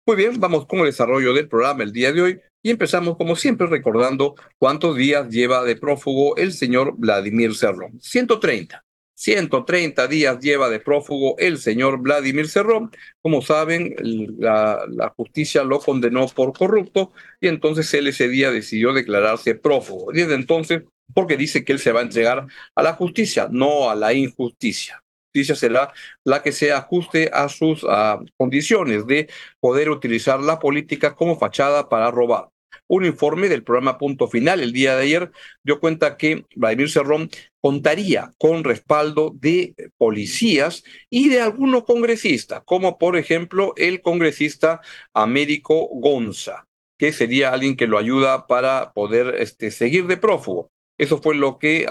[0.06, 3.37] Muy bien, vamos con el desarrollo del programa el día de hoy y empezamos como
[3.37, 8.01] siempre recordando cuántos días lleva de prófugo el señor Vladimir Cerrón.
[8.01, 8.84] 130.
[9.15, 12.90] 130 días lleva de prófugo el señor Vladimir Cerrón.
[13.21, 13.95] Como saben,
[14.38, 20.10] la, justicia lo condenó por corrupto y entonces él ese día decidió declararse prófugo.
[20.12, 20.84] Desde entonces
[21.15, 25.03] porque dice que él se va a entregar a la justicia, no a la injusticia.
[25.33, 25.93] Justicia será
[26.25, 29.29] la que se ajuste a sus uh, condiciones de
[29.61, 32.49] poder utilizar la política como fachada para robar.
[32.89, 35.30] Un informe del programa Punto Final el día de ayer
[35.63, 37.30] dio cuenta que Vladimir Cerrón
[37.61, 44.80] contaría con respaldo de policías y de algunos congresistas, como por ejemplo el congresista
[45.15, 46.67] Américo Gonza,
[46.99, 50.73] que sería alguien que lo ayuda para poder este, seguir de prófugo.
[51.01, 51.87] Eso fue lo que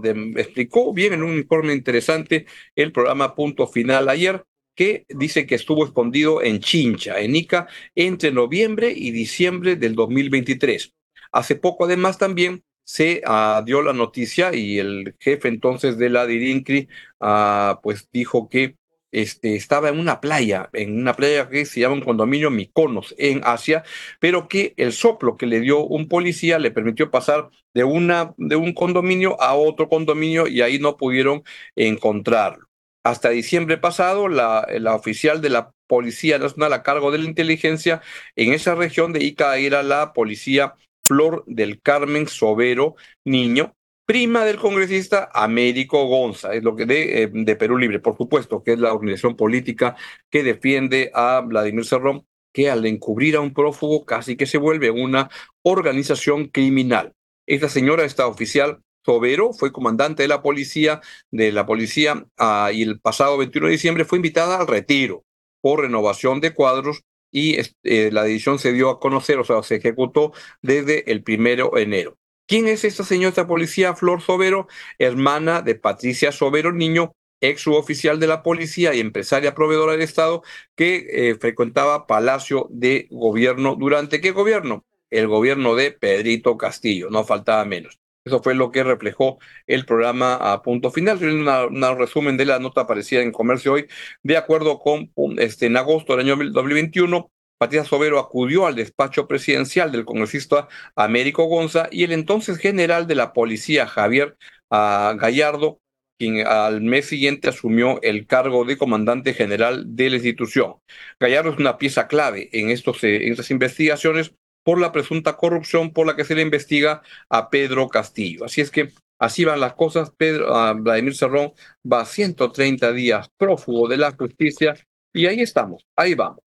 [0.00, 4.42] de, explicó bien en un informe interesante el programa Punto Final ayer,
[4.74, 10.94] que dice que estuvo escondido en Chincha, en Ica, entre noviembre y diciembre del 2023.
[11.30, 16.24] Hace poco, además, también se uh, dio la noticia y el jefe entonces de la
[16.24, 16.88] DIRINCRI
[17.20, 18.76] uh, pues dijo que
[19.14, 23.40] este, estaba en una playa, en una playa que se llama un condominio Miconos en
[23.44, 23.84] Asia,
[24.20, 28.56] pero que el soplo que le dio un policía le permitió pasar de, una, de
[28.56, 31.44] un condominio a otro condominio y ahí no pudieron
[31.76, 32.66] encontrarlo.
[33.04, 38.00] Hasta diciembre pasado, la, la oficial de la Policía Nacional a cargo de la inteligencia
[38.36, 40.74] en esa región de Ica era la policía
[41.06, 43.74] Flor del Carmen Sobero Niño,
[44.06, 48.62] prima del congresista Américo Gonza, es lo que de, eh, de, Perú Libre, por supuesto,
[48.62, 49.96] que es la organización política
[50.30, 54.90] que defiende a Vladimir Cerrón, que al encubrir a un prófugo casi que se vuelve
[54.90, 55.30] una
[55.62, 57.14] organización criminal.
[57.46, 61.00] Esta señora, esta oficial Sobero, fue comandante de la policía,
[61.30, 65.24] de la policía, uh, y el pasado 21 de diciembre fue invitada al retiro
[65.60, 69.76] por renovación de cuadros y eh, la decisión se dio a conocer, o sea, se
[69.76, 70.32] ejecutó
[70.62, 72.16] desde el primero de enero.
[72.46, 74.68] ¿Quién es esta señora policía Flor Sobero?
[74.98, 80.42] Hermana de Patricia Sobero Niño, ex suboficial de la policía y empresaria proveedora del Estado
[80.74, 83.76] que eh, frecuentaba Palacio de Gobierno.
[83.76, 84.84] ¿Durante qué gobierno?
[85.10, 87.98] El gobierno de Pedrito Castillo, no faltaba menos.
[88.24, 91.18] Eso fue lo que reflejó el programa a punto final.
[91.22, 93.86] Un resumen de la nota aparecida en Comercio hoy.
[94.22, 99.92] De acuerdo con, este, en agosto del año 2021, Patricia Sobero acudió al despacho presidencial
[99.92, 104.36] del congresista Américo Gonza y el entonces general de la policía Javier
[104.70, 105.80] uh, Gallardo,
[106.18, 110.76] quien al mes siguiente asumió el cargo de comandante general de la institución.
[111.20, 114.34] Gallardo es una pieza clave en, estos, en estas investigaciones
[114.64, 118.44] por la presunta corrupción por la que se le investiga a Pedro Castillo.
[118.44, 120.10] Así es que así van las cosas.
[120.16, 121.52] Pedro, uh, Vladimir Cerrón
[121.90, 124.74] va 130 días prófugo de la justicia
[125.12, 126.43] y ahí estamos, ahí vamos.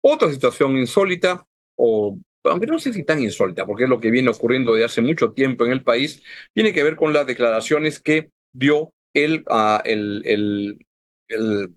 [0.00, 1.46] Otra situación insólita,
[1.76, 5.00] o aunque no sé si tan insólita, porque es lo que viene ocurriendo de hace
[5.00, 6.22] mucho tiempo en el país,
[6.52, 10.86] tiene que ver con las declaraciones que dio el, uh, el, el,
[11.28, 11.74] el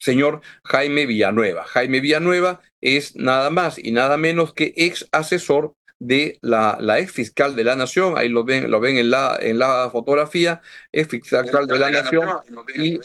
[0.00, 1.64] señor Jaime Villanueva.
[1.64, 7.12] Jaime Villanueva es nada más y nada menos que ex asesor de la, la ex
[7.12, 10.62] fiscal de la nación, ahí lo ven, lo ven en la, en la fotografía,
[10.92, 12.26] ex fiscal de la nación,
[12.74, 12.98] y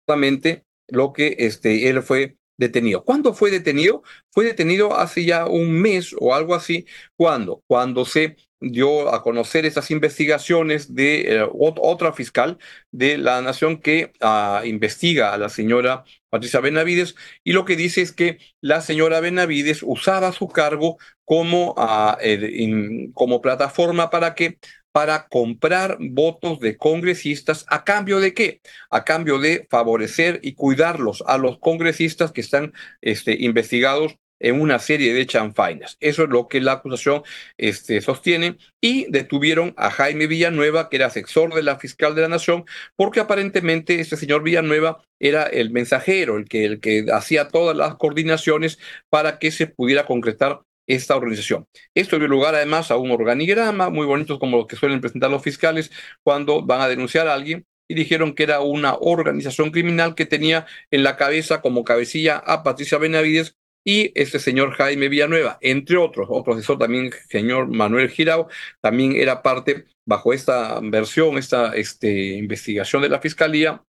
[0.00, 3.04] justamente lo que este, él fue detenido.
[3.04, 4.02] ¿Cuándo fue detenido?
[4.30, 6.86] Fue detenido hace ya un mes o algo así.
[7.16, 7.62] ¿Cuándo?
[7.66, 12.58] Cuando se dio a conocer esas investigaciones de eh, otra fiscal
[12.90, 17.14] de la nación que uh, investiga a la señora Patricia Benavides
[17.44, 23.40] y lo que dice es que la señora Benavides usaba su cargo como, uh, como
[23.40, 24.58] plataforma para que
[24.98, 28.60] para comprar votos de congresistas a cambio de qué?
[28.90, 34.80] A cambio de favorecer y cuidarlos a los congresistas que están este, investigados en una
[34.80, 35.98] serie de chanfainas.
[36.00, 37.22] Eso es lo que la acusación
[37.58, 38.56] este, sostiene.
[38.80, 42.64] Y detuvieron a Jaime Villanueva, que era asesor de la fiscal de la Nación,
[42.96, 47.94] porque aparentemente este señor Villanueva era el mensajero, el que, el que hacía todas las
[47.94, 48.80] coordinaciones
[49.10, 51.68] para que se pudiera concretar esta organización.
[51.94, 55.42] Esto dio lugar además a un organigrama muy bonito como los que suelen presentar los
[55.42, 55.92] fiscales
[56.24, 60.66] cuando van a denunciar a alguien y dijeron que era una organización criminal que tenía
[60.90, 66.26] en la cabeza como cabecilla a Patricia Benavides y este señor Jaime Villanueva, entre otros,
[66.28, 68.48] otro profesor también, señor Manuel Girao,
[68.82, 73.82] también era parte, bajo esta versión, esta este, investigación de la Fiscalía,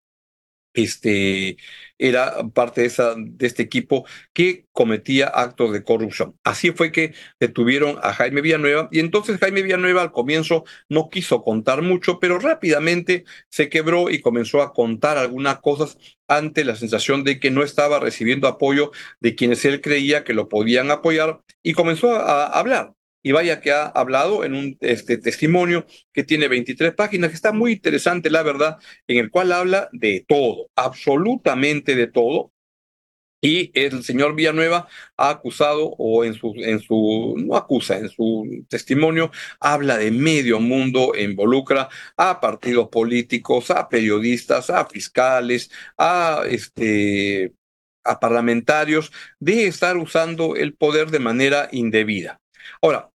[0.78, 1.58] este,
[1.98, 6.38] era parte de, esa, de este equipo que cometía actos de corrupción.
[6.44, 11.44] Así fue que detuvieron a Jaime Villanueva y entonces Jaime Villanueva al comienzo no quiso
[11.44, 15.98] contar mucho, pero rápidamente se quebró y comenzó a contar algunas cosas
[16.28, 20.50] ante la sensación de que no estaba recibiendo apoyo de quienes él creía que lo
[20.50, 22.97] podían apoyar y comenzó a hablar
[23.28, 27.52] y vaya que ha hablado en un este, testimonio que tiene 23 páginas, que está
[27.52, 32.54] muy interesante, la verdad, en el cual habla de todo, absolutamente de todo.
[33.42, 34.88] Y el señor Villanueva
[35.18, 39.30] ha acusado, o en su, en su, no acusa, en su testimonio,
[39.60, 47.52] habla de medio mundo, involucra a partidos políticos, a periodistas, a fiscales, a este,
[48.06, 52.40] a parlamentarios, de estar usando el poder de manera indebida.
[52.82, 53.12] Ahora,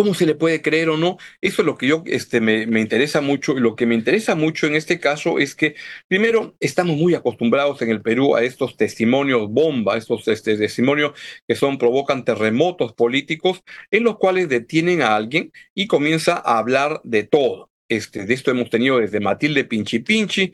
[0.00, 1.18] ¿Cómo se le puede creer o no?
[1.42, 3.58] Eso es lo que yo este, me, me, interesa mucho.
[3.58, 5.74] Y lo que me interesa mucho en este caso es que,
[6.08, 11.12] primero, estamos muy acostumbrados en el Perú a estos testimonios bomba, estos este, testimonios
[11.46, 17.00] que son, provocan terremotos políticos, en los cuales detienen a alguien y comienza a hablar
[17.04, 17.70] de todo.
[17.88, 20.52] Este, de esto hemos tenido desde Matilde Pinchi Pinchi,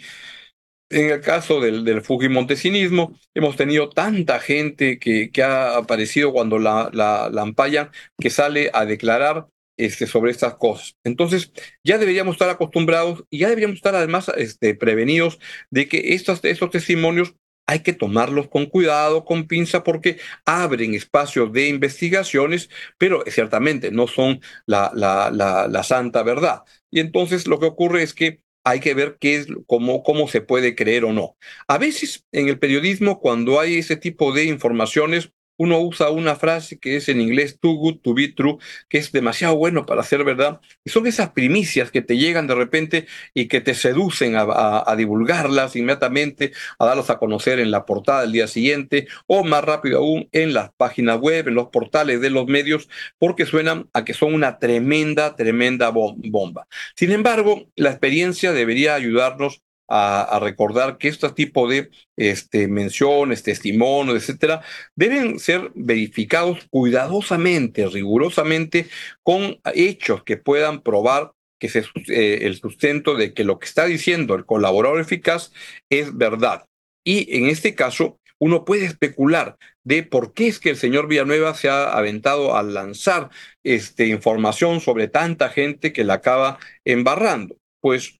[0.91, 6.59] en el caso del, del Fujimontesinismo, hemos tenido tanta gente que, que ha aparecido cuando
[6.59, 9.47] la, la, la que sale a declarar
[9.77, 10.97] este, sobre estas cosas.
[11.05, 11.53] Entonces,
[11.85, 15.39] ya deberíamos estar acostumbrados y ya deberíamos estar además este, prevenidos
[15.71, 17.35] de que estos, estos testimonios
[17.67, 24.07] hay que tomarlos con cuidado, con pinza, porque abren espacios de investigaciones, pero ciertamente no
[24.07, 26.63] son la, la, la, la santa verdad.
[26.91, 30.41] Y entonces lo que ocurre es que hay que ver qué es, cómo, cómo se
[30.41, 31.37] puede creer o no.
[31.69, 36.79] A veces en el periodismo, cuando hay ese tipo de informaciones, uno usa una frase
[36.79, 38.59] que es en inglés too good to be true,
[38.89, 40.61] que es demasiado bueno para ser verdad.
[40.85, 45.77] Y son esas primicias que te llegan de repente y que te seducen a, divulgarlas
[45.77, 50.29] inmediatamente, a darlas a conocer en la portada del día siguiente o más rápido aún
[50.33, 52.89] en las páginas web, en los portales de los medios,
[53.19, 56.67] porque suenan a que son una tremenda, tremenda bomba.
[56.95, 64.17] Sin embargo, la experiencia debería ayudarnos a, recordar que este tipo de este, menciones, testimonios,
[64.17, 64.63] etcétera,
[64.95, 68.89] deben ser verificados cuidadosamente, rigurosamente,
[69.23, 73.87] con hechos que puedan probar que se, eh, el sustento de que lo que está
[73.87, 75.53] diciendo el colaborador eficaz
[75.89, 76.67] es verdad.
[77.05, 81.55] Y en este caso, uno puede especular de por qué es que el señor Villanueva
[81.55, 83.31] se ha aventado a lanzar
[83.63, 87.57] este, información sobre tanta gente que la acaba embarrando.
[87.81, 88.19] Pues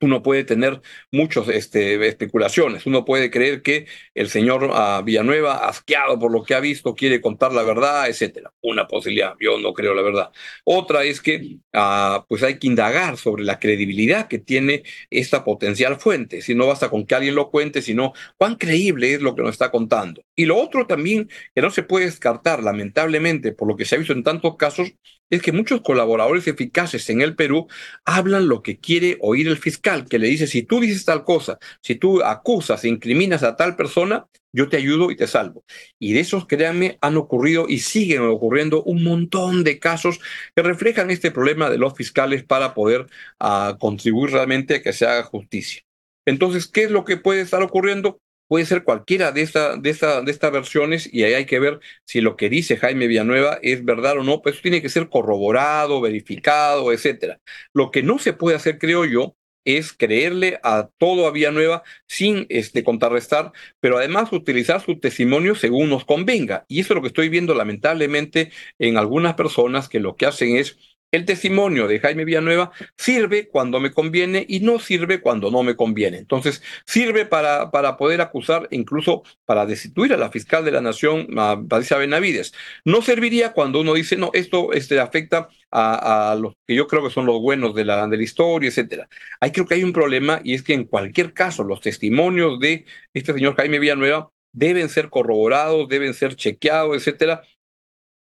[0.00, 0.80] uno puede tener
[1.12, 2.86] muchas este, especulaciones.
[2.86, 7.20] Uno puede creer que el señor ah, Villanueva, asqueado por lo que ha visto, quiere
[7.20, 8.52] contar la verdad, etcétera.
[8.62, 10.30] Una posibilidad, yo no creo la verdad.
[10.64, 15.96] Otra es que ah, pues hay que indagar sobre la credibilidad que tiene esta potencial
[16.00, 16.42] fuente.
[16.42, 19.52] Si no basta con que alguien lo cuente, sino cuán creíble es lo que nos
[19.52, 20.22] está contando.
[20.34, 23.98] Y lo otro también que no se puede descartar, lamentablemente, por lo que se ha
[23.98, 24.94] visto en tantos casos,
[25.30, 27.68] es que muchos colaboradores eficaces en el Perú
[28.04, 31.58] hablan lo que quiere oír el fiscal, que le dice, si tú dices tal cosa,
[31.82, 35.64] si tú acusas, incriminas a tal persona, yo te ayudo y te salvo.
[35.98, 40.18] Y de esos, créanme, han ocurrido y siguen ocurriendo un montón de casos
[40.54, 43.06] que reflejan este problema de los fiscales para poder
[43.40, 45.82] uh, contribuir realmente a que se haga justicia.
[46.26, 48.20] Entonces, ¿qué es lo que puede estar ocurriendo?
[48.50, 51.78] Puede ser cualquiera de, esta, de, esta, de estas versiones y ahí hay que ver
[52.04, 55.08] si lo que dice Jaime Villanueva es verdad o no, pues eso tiene que ser
[55.08, 57.40] corroborado, verificado, etcétera.
[57.72, 62.46] Lo que no se puede hacer, creo yo, es creerle a todo a Villanueva sin
[62.48, 66.64] este, contrarrestar, pero además utilizar su testimonio según nos convenga.
[66.66, 70.56] Y eso es lo que estoy viendo lamentablemente en algunas personas que lo que hacen
[70.56, 70.76] es
[71.12, 75.76] el testimonio de Jaime Villanueva sirve cuando me conviene y no sirve cuando no me
[75.76, 76.18] conviene.
[76.18, 81.26] Entonces, sirve para, para poder acusar, incluso para destituir a la fiscal de la Nación,
[81.38, 82.52] a Patricia Benavides.
[82.84, 87.02] No serviría cuando uno dice, no, esto este, afecta a, a, los que yo creo
[87.02, 89.08] que son los buenos de la, de la historia, etcétera.
[89.40, 92.84] Ahí creo que hay un problema y es que en cualquier caso los testimonios de
[93.14, 97.42] este señor Jaime Villanueva deben ser corroborados, deben ser chequeados, etcétera,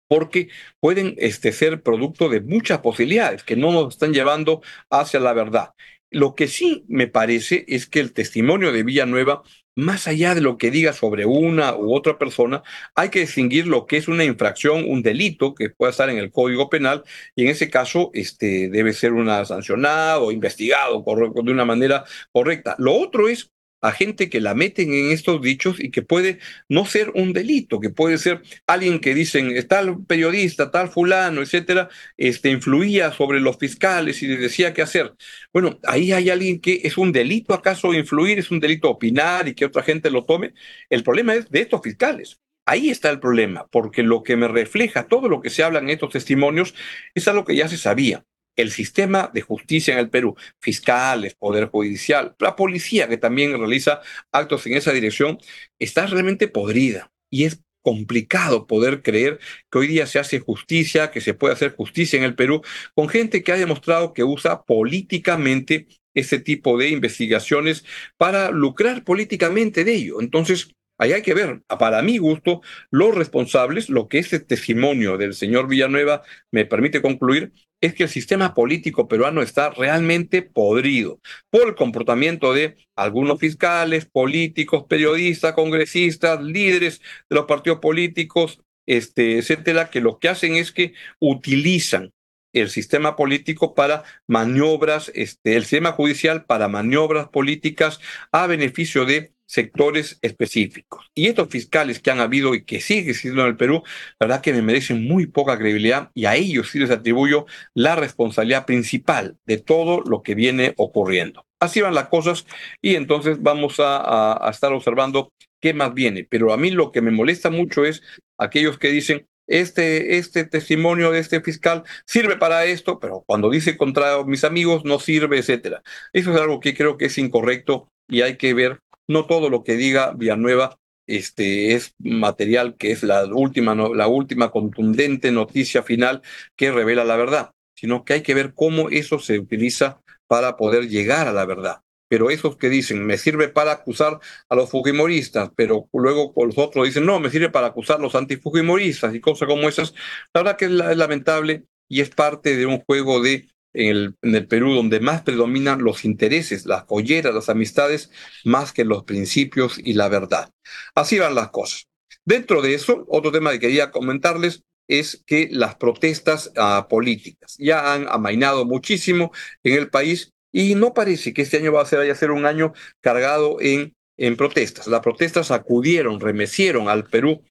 [0.07, 5.33] porque pueden este, ser producto de muchas posibilidades que no nos están llevando hacia la
[5.33, 5.71] verdad.
[6.11, 9.43] Lo que sí me parece es que el testimonio de Villanueva,
[9.75, 12.63] más allá de lo que diga sobre una u otra persona,
[12.95, 16.31] hay que distinguir lo que es una infracción, un delito que pueda estar en el
[16.31, 17.03] Código Penal,
[17.35, 21.03] y en ese caso este, debe ser una sancionado o investigado
[21.43, 22.75] de una manera correcta.
[22.79, 23.51] Lo otro es
[23.81, 26.39] a gente que la meten en estos dichos y que puede
[26.69, 31.89] no ser un delito, que puede ser alguien que dicen, tal periodista, tal fulano, etcétera,
[32.17, 35.13] este, influía sobre los fiscales y les decía qué hacer.
[35.53, 39.53] Bueno, ahí hay alguien que es un delito acaso influir, es un delito opinar y
[39.55, 40.53] que otra gente lo tome.
[40.89, 42.39] El problema es de estos fiscales.
[42.65, 45.89] Ahí está el problema, porque lo que me refleja todo lo que se habla en
[45.89, 46.73] estos testimonios
[47.13, 51.67] es algo que ya se sabía el sistema de justicia en el Perú, fiscales, poder
[51.67, 55.37] judicial, la policía que también realiza actos en esa dirección,
[55.79, 61.21] está realmente podrida y es complicado poder creer que hoy día se hace justicia, que
[61.21, 62.61] se puede hacer justicia en el Perú
[62.95, 67.85] con gente que ha demostrado que usa políticamente ese tipo de investigaciones
[68.17, 70.21] para lucrar políticamente de ello.
[70.21, 75.33] Entonces, Ahí hay que ver, para mi gusto, los responsables, lo que ese testimonio del
[75.33, 81.67] señor Villanueva me permite concluir, es que el sistema político peruano está realmente podrido por
[81.67, 89.89] el comportamiento de algunos fiscales, políticos, periodistas, congresistas, líderes de los partidos políticos, este, etcétera,
[89.89, 92.11] que lo que hacen es que utilizan
[92.53, 97.99] el sistema político para maniobras, este, el sistema judicial para maniobras políticas
[98.31, 101.11] a beneficio de sectores específicos.
[101.13, 103.83] Y estos fiscales que han habido y que siguen existiendo en el Perú,
[104.19, 107.95] la verdad que me merecen muy poca credibilidad y a ellos sí les atribuyo la
[107.95, 111.45] responsabilidad principal de todo lo que viene ocurriendo.
[111.59, 112.45] Así van las cosas
[112.81, 116.27] y entonces vamos a, a estar observando qué más viene.
[116.29, 118.01] Pero a mí lo que me molesta mucho es
[118.37, 123.77] aquellos que dicen, este, este testimonio de este fiscal sirve para esto, pero cuando dice
[123.77, 125.83] contra mis amigos no sirve, etcétera.
[126.13, 129.63] Eso es algo que creo que es incorrecto y hay que ver no todo lo
[129.63, 136.21] que diga Villanueva este, es material que es la última, la última contundente noticia final
[136.55, 140.87] que revela la verdad, sino que hay que ver cómo eso se utiliza para poder
[140.87, 141.81] llegar a la verdad.
[142.07, 146.85] Pero esos que dicen, me sirve para acusar a los fujimoristas, pero luego los otros
[146.85, 149.93] dicen, no, me sirve para acusar a los antifujimoristas y cosas como esas,
[150.33, 154.73] la verdad que es lamentable y es parte de un juego de en el, Perú
[154.73, 158.09] donde más predominan los intereses, las colleras, las amistades,
[158.43, 160.49] más que los principios y la verdad.
[160.95, 161.87] Así van las cosas.
[162.23, 167.93] Dentro de eso, otro tema que quería comentarles es que las protestas ah, políticas ya
[167.93, 169.31] han amainado muchísimo
[169.63, 172.45] en el país y no parece que este año va a ser, a ser un
[172.45, 174.87] año cargado en, en protestas.
[174.87, 177.43] Las protestas acudieron, remecieron al Perú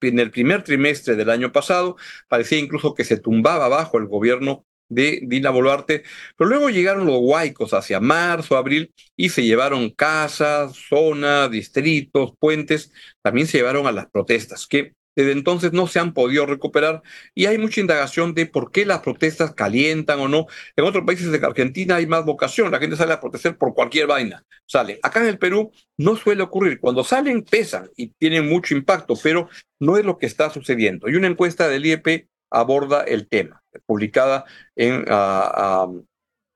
[0.00, 1.96] en el primer trimestre del año pasado.
[2.28, 6.02] Parecía incluso que se tumbaba bajo el gobierno de Dina Boluarte,
[6.36, 12.92] pero luego llegaron los huaicos hacia marzo, abril, y se llevaron casas, zonas, distritos, puentes,
[13.22, 17.02] también se llevaron a las protestas, que desde entonces no se han podido recuperar
[17.34, 20.46] y hay mucha indagación de por qué las protestas calientan o no.
[20.76, 24.06] En otros países de Argentina hay más vocación, la gente sale a protestar por cualquier
[24.06, 25.00] vaina, sale.
[25.02, 29.48] Acá en el Perú no suele ocurrir, cuando salen pesan y tienen mucho impacto, pero
[29.80, 31.08] no es lo que está sucediendo.
[31.08, 34.44] Y una encuesta del IEP aborda el tema publicada
[34.76, 36.04] en uh,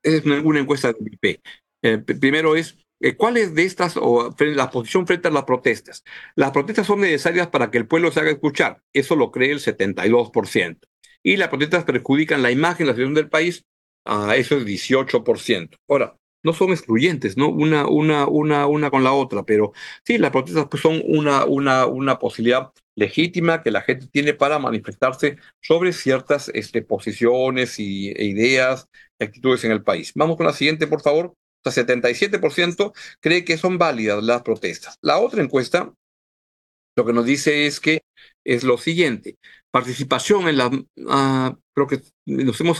[0.03, 1.41] es una encuesta de IP.
[1.81, 6.03] Eh, primero es, eh, ¿cuál es de estas o la posición frente a las protestas?
[6.35, 8.81] Las protestas son necesarias para que el pueblo se haga escuchar.
[8.93, 10.79] Eso lo cree el 72%.
[11.23, 13.63] Y las protestas perjudican la imagen, la situación del país.
[14.05, 15.77] Uh, eso es 18%.
[15.87, 17.49] Ahora, no son excluyentes, ¿no?
[17.49, 19.73] Una, una, una, una con la otra, pero
[20.05, 24.59] sí, las protestas pues, son una, una, una posibilidad legítima que la gente tiene para
[24.59, 30.11] manifestarse sobre ciertas este, posiciones y, e ideas y actitudes en el país.
[30.15, 31.33] Vamos con la siguiente, por favor.
[31.65, 34.97] O sea, 77% cree que son válidas las protestas.
[35.01, 35.93] La otra encuesta
[36.95, 38.03] lo que nos dice es que
[38.43, 39.37] es lo siguiente,
[39.71, 42.79] participación en la, uh, creo que nos hemos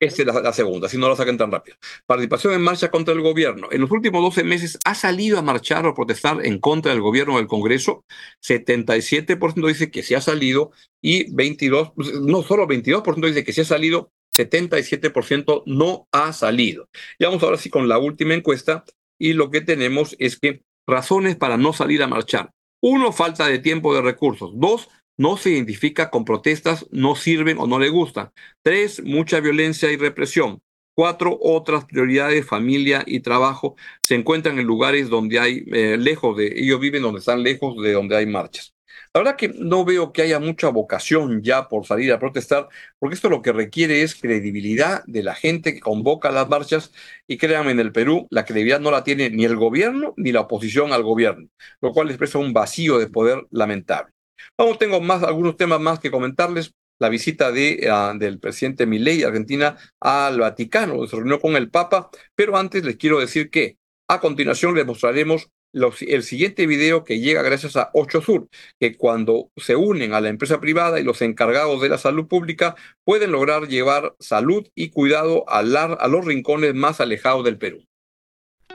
[0.00, 1.76] Esta es la, segunda, si no la saquen tan rápido.
[2.06, 3.68] Participación en marcha contra el gobierno.
[3.72, 7.36] En los últimos 12 meses ha salido a marchar o protestar en contra del gobierno
[7.36, 8.04] del Congreso.
[8.46, 10.70] 77% dice que se ha salido
[11.02, 16.88] y 22, no solo 22% dice que se ha salido, 77% no ha salido.
[17.18, 18.84] Y vamos ahora sí con la última encuesta
[19.18, 22.52] y lo que tenemos es que razones para no salir a marchar.
[22.80, 24.52] Uno, falta de tiempo de recursos.
[24.54, 24.88] Dos,
[25.18, 28.30] no se identifica con protestas, no sirven o no le gustan.
[28.62, 30.62] Tres, mucha violencia y represión.
[30.94, 36.52] Cuatro, otras prioridades, familia y trabajo, se encuentran en lugares donde hay, eh, lejos de,
[36.56, 38.74] ellos viven donde están lejos de donde hay marchas.
[39.14, 43.14] La verdad que no veo que haya mucha vocación ya por salir a protestar, porque
[43.14, 46.92] esto lo que requiere es credibilidad de la gente que convoca las marchas
[47.26, 50.42] y créanme, en el Perú la credibilidad no la tiene ni el gobierno ni la
[50.42, 51.48] oposición al gobierno,
[51.80, 54.12] lo cual expresa un vacío de poder lamentable.
[54.56, 56.72] Vamos, tengo más, algunos temas más que comentarles.
[57.00, 62.10] La visita de, ah, del presidente Milei Argentina al Vaticano, se reunió con el Papa,
[62.34, 63.78] pero antes les quiero decir que
[64.08, 68.48] a continuación les mostraremos el siguiente video que llega gracias a Ocho Sur,
[68.80, 72.74] que cuando se unen a la empresa privada y los encargados de la salud pública
[73.04, 77.87] pueden lograr llevar salud y cuidado a, a los rincones más alejados del Perú.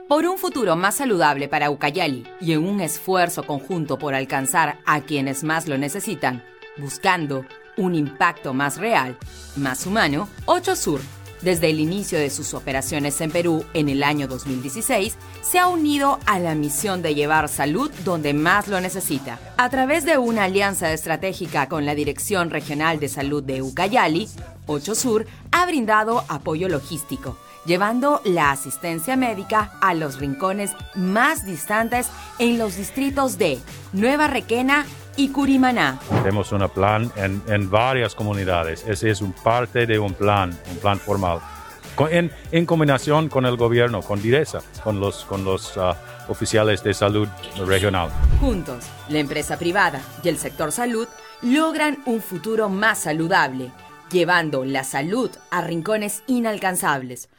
[0.08, 5.00] Por un futuro más saludable para Ucayali y en un esfuerzo conjunto por alcanzar a
[5.02, 6.44] quienes más lo necesitan,
[6.78, 7.46] buscando
[7.78, 9.18] un impacto más real,
[9.56, 11.00] más humano, 8 Sur,
[11.42, 16.20] desde el inicio de sus operaciones en Perú en el año 2016, se ha unido
[16.26, 19.40] a la misión de llevar salud donde más lo necesita.
[19.58, 24.28] A través de una alianza estratégica con la Dirección Regional de Salud de Ucayali,
[24.68, 32.10] 8 Sur ha brindado apoyo logístico llevando la asistencia médica a los rincones más distantes
[32.40, 33.60] en los distritos de
[33.94, 36.00] Nueva Requena y Curimaná.
[36.10, 38.84] Tenemos un plan en, varias comunidades.
[38.88, 41.40] Ese es un parte de un plan, un plan formal.
[42.10, 45.96] en, combinación con el gobierno, con Direza, con los, con los ah,
[46.28, 47.28] oficiales de salud
[47.66, 48.10] regional.
[48.40, 51.08] Juntos, la empresa privada y el sector salud
[51.44, 53.72] logran un futuro más saludable,
[54.12, 57.30] llevando la salud a rincones inalcanzables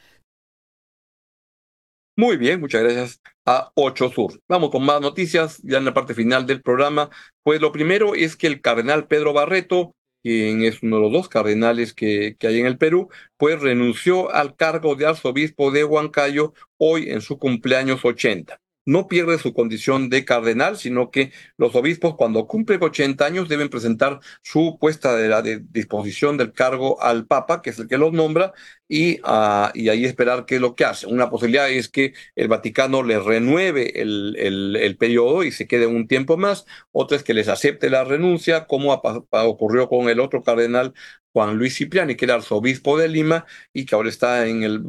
[2.17, 4.41] muy bien, muchas gracias a 8 Sur.
[4.49, 7.11] Vamos con más noticias ya en la parte final del programa.
[7.43, 11.29] Pues lo primero es que el cardenal Pedro Barreto, quien es uno de los dos
[11.29, 16.55] cardenales que, que hay en el Perú, pues renunció al cargo de arzobispo de Huancayo
[16.79, 22.15] hoy en su cumpleaños 80 no pierde su condición de cardenal, sino que los obispos
[22.17, 27.63] cuando cumplen 80 años deben presentar su puesta de la disposición del cargo al Papa,
[27.63, 28.53] que es el que los nombra,
[28.89, 31.07] y, uh, y ahí esperar qué es lo que hace.
[31.07, 36.07] Una posibilidad es que el Vaticano le renueve el, el, periodo y se quede un
[36.07, 38.93] tiempo más, otra es que les acepte la renuncia, como
[39.31, 40.95] ocurrió con el otro cardenal
[41.33, 44.85] Juan Luis Cipriani, que era arzobispo de Lima y que ahora está en, el,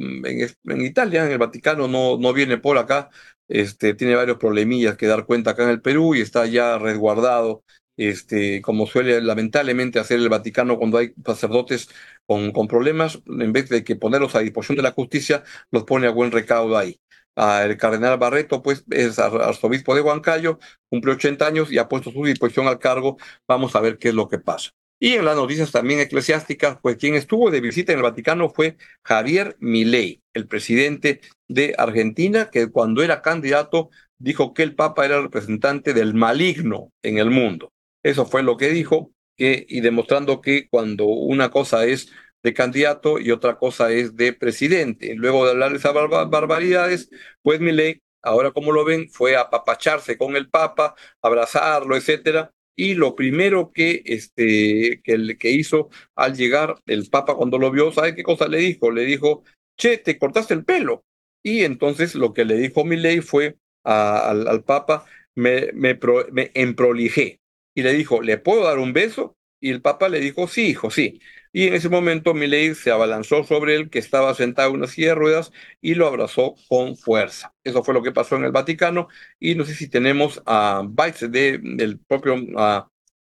[0.65, 3.09] en Italia, en el Vaticano, no, no viene por acá,
[3.47, 7.63] este, tiene varios problemillas que dar cuenta acá en el Perú y está ya resguardado,
[7.97, 11.89] este, como suele lamentablemente hacer el Vaticano cuando hay sacerdotes
[12.25, 16.07] con, con problemas, en vez de que ponerlos a disposición de la justicia, los pone
[16.07, 16.99] a buen recaudo ahí.
[17.35, 20.57] Ah, el cardenal Barreto, pues, es arzobispo de Huancayo,
[20.89, 23.17] cumple 80 años y ha puesto su disposición al cargo.
[23.47, 24.71] Vamos a ver qué es lo que pasa.
[24.99, 28.77] Y en las noticias también eclesiásticas, pues quien estuvo de visita en el Vaticano fue
[29.03, 35.17] Javier Milei, el presidente de Argentina, que cuando era candidato dijo que el Papa era
[35.17, 37.73] el representante del maligno en el mundo.
[38.03, 42.09] Eso fue lo que dijo, y demostrando que cuando una cosa es
[42.41, 45.15] de candidato y otra cosa es de presidente.
[45.15, 47.09] Luego de hablar de esas barbaridades,
[47.41, 52.95] pues Milei, ahora como lo ven, fue a apapacharse con el Papa, abrazarlo, etcétera, y
[52.95, 58.15] lo primero que, este, que, que hizo al llegar el Papa cuando lo vio, ¿sabe
[58.15, 58.91] qué cosa le dijo?
[58.91, 59.43] Le dijo,
[59.77, 61.05] che, te cortaste el pelo.
[61.43, 65.97] Y entonces lo que le dijo ley fue al, Papa, me, me,
[66.31, 67.39] me emprolijé.
[67.75, 69.37] Y le dijo, ¿le puedo dar un beso?
[69.65, 71.19] Y el Papa le dijo, sí, hijo, sí.
[71.51, 75.07] Y en ese momento Milei se abalanzó sobre él, que estaba sentado en una silla
[75.07, 75.51] de ruedas,
[75.81, 77.51] y lo abrazó con fuerza.
[77.63, 79.07] Eso fue lo que pasó en el Vaticano.
[79.39, 82.87] Y no sé si tenemos a bytes de, del propio uh,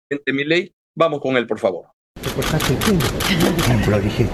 [0.09, 0.73] gente Milei.
[0.95, 1.89] Vamos con él, por favor.
[2.15, 2.29] ¿Te
[3.99, 4.27] dije,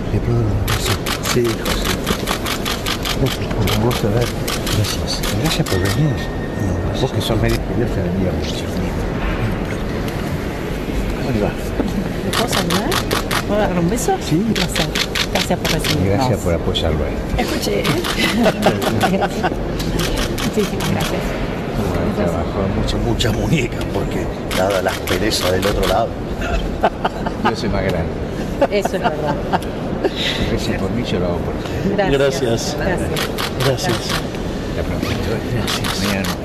[1.34, 1.92] Sí, hijo, sí.
[3.84, 4.12] Gracias a.
[4.78, 5.22] Gracias.
[5.42, 6.16] Gracias por venir.
[7.02, 9.11] Vos que sos médico, gracias a venir mucho.
[11.32, 11.52] ¿Cómo le va?
[12.26, 12.90] ¿Me puedo saludar?
[13.48, 14.18] ¿Puedo dar un beso?
[14.22, 14.36] Sí.
[14.54, 14.86] Placer.
[15.32, 16.18] Gracias por recibirnos.
[16.18, 17.44] Gracias por apoyarlo ahí.
[17.44, 17.80] Escuché.
[17.80, 17.86] ¿eh?
[19.12, 19.32] gracias.
[20.46, 21.22] Muchísimas gracias.
[21.96, 24.26] Buen trabajo, mucha, mucha muñeca, porque
[24.58, 26.10] dada las perezas del otro lado.
[27.50, 28.12] Yo soy más grande.
[28.70, 29.36] Eso es verdad.
[30.50, 32.12] Gracias por mí, yo lo hago por usted.
[32.12, 32.42] Gracias.
[32.42, 32.78] Gracias.
[32.78, 33.10] Gracias.
[33.66, 33.98] Gracias.
[34.76, 35.12] La prometo.
[35.56, 36.08] Gracias.
[36.08, 36.41] Mañana.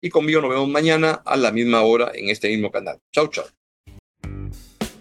[0.00, 2.98] y conmigo nos vemos mañana a la misma hora en este mismo canal.
[3.12, 3.44] Chau, chau.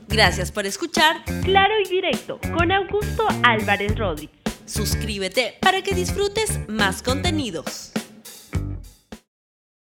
[0.08, 4.38] Gracias por escuchar Claro y Directo con Augusto Álvarez Rodríguez.
[4.66, 7.92] Suscríbete para que disfrutes más contenidos.